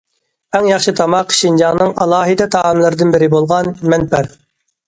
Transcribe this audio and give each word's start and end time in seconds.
ئەڭ 0.57 0.69
ياخشى 0.69 0.93
تاماق 0.99 1.35
شىنجاڭنىڭ 1.41 1.93
ئالاھىدە 2.05 2.47
تائاملىرىدىن 2.57 3.15
بىرى 3.17 3.29
بولغان 3.35 3.71
مەنپەر. 3.93 4.35